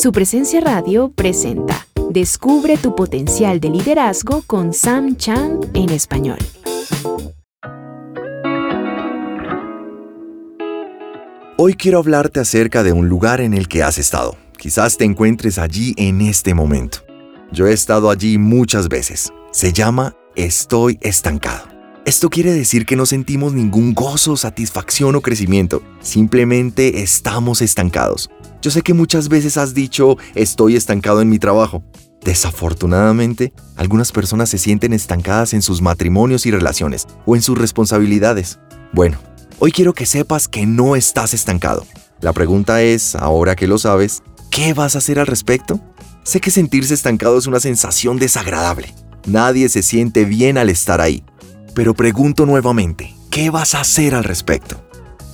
[0.00, 6.38] Su presencia radio presenta Descubre tu potencial de liderazgo con Sam Chand en español.
[11.56, 14.36] Hoy quiero hablarte acerca de un lugar en el que has estado.
[14.56, 16.98] Quizás te encuentres allí en este momento.
[17.50, 19.32] Yo he estado allí muchas veces.
[19.50, 21.66] Se llama Estoy estancado.
[22.04, 25.82] Esto quiere decir que no sentimos ningún gozo, satisfacción o crecimiento.
[26.00, 28.30] Simplemente estamos estancados.
[28.60, 31.84] Yo sé que muchas veces has dicho estoy estancado en mi trabajo.
[32.24, 38.58] Desafortunadamente, algunas personas se sienten estancadas en sus matrimonios y relaciones o en sus responsabilidades.
[38.92, 39.18] Bueno,
[39.60, 41.86] hoy quiero que sepas que no estás estancado.
[42.20, 45.80] La pregunta es, ahora que lo sabes, ¿qué vas a hacer al respecto?
[46.24, 48.92] Sé que sentirse estancado es una sensación desagradable.
[49.26, 51.22] Nadie se siente bien al estar ahí.
[51.74, 54.82] Pero pregunto nuevamente, ¿qué vas a hacer al respecto?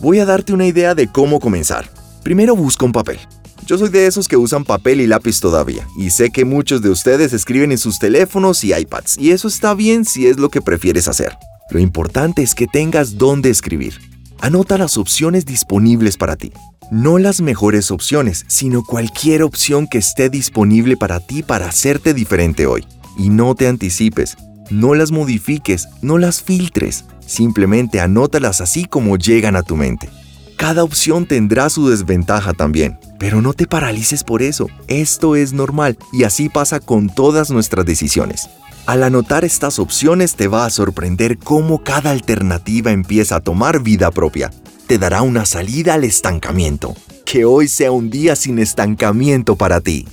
[0.00, 1.97] Voy a darte una idea de cómo comenzar.
[2.28, 3.18] Primero busca un papel.
[3.64, 6.90] Yo soy de esos que usan papel y lápiz todavía, y sé que muchos de
[6.90, 10.60] ustedes escriben en sus teléfonos y iPads, y eso está bien si es lo que
[10.60, 11.38] prefieres hacer.
[11.70, 13.94] Lo importante es que tengas dónde escribir.
[14.40, 16.52] Anota las opciones disponibles para ti.
[16.90, 22.66] No las mejores opciones, sino cualquier opción que esté disponible para ti para hacerte diferente
[22.66, 22.84] hoy.
[23.16, 24.36] Y no te anticipes,
[24.70, 30.10] no las modifiques, no las filtres, simplemente anótalas así como llegan a tu mente.
[30.58, 35.96] Cada opción tendrá su desventaja también, pero no te paralices por eso, esto es normal
[36.12, 38.48] y así pasa con todas nuestras decisiones.
[38.84, 44.10] Al anotar estas opciones te va a sorprender cómo cada alternativa empieza a tomar vida
[44.10, 44.50] propia.
[44.88, 46.96] Te dará una salida al estancamiento.
[47.24, 50.08] Que hoy sea un día sin estancamiento para ti.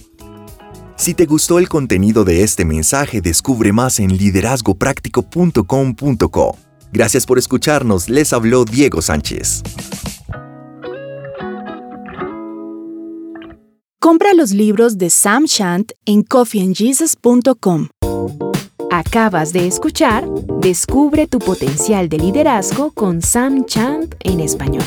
[0.96, 6.58] Si te gustó el contenido de este mensaje, descubre más en liderazgopráctico.com.co.
[6.94, 9.64] Gracias por escucharnos, les habló Diego Sánchez.
[14.06, 17.88] Compra los libros de Sam Shant en coffeeandjesus.com.
[18.92, 20.30] Acabas de escuchar
[20.62, 24.86] Descubre tu potencial de liderazgo con Sam Chant en español.